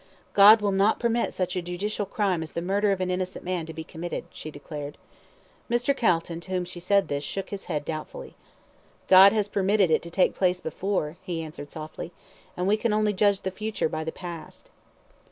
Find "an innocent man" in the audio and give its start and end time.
3.01-3.67